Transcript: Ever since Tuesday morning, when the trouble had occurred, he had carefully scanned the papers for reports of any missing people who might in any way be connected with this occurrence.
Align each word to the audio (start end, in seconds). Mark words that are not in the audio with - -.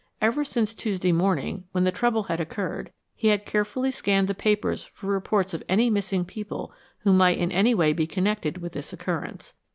Ever 0.19 0.43
since 0.43 0.73
Tuesday 0.73 1.11
morning, 1.11 1.65
when 1.73 1.83
the 1.83 1.91
trouble 1.91 2.23
had 2.23 2.39
occurred, 2.41 2.91
he 3.15 3.27
had 3.27 3.45
carefully 3.45 3.91
scanned 3.91 4.27
the 4.27 4.33
papers 4.33 4.89
for 4.95 5.05
reports 5.05 5.53
of 5.53 5.61
any 5.69 5.91
missing 5.91 6.25
people 6.25 6.73
who 7.01 7.13
might 7.13 7.37
in 7.37 7.51
any 7.51 7.75
way 7.75 7.93
be 7.93 8.07
connected 8.07 8.57
with 8.63 8.71
this 8.71 8.91
occurrence. 8.93 9.53